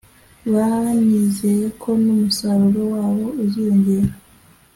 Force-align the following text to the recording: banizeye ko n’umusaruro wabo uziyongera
banizeye 0.53 1.67
ko 1.81 1.89
n’umusaruro 2.03 2.81
wabo 2.93 3.25
uziyongera 3.43 4.11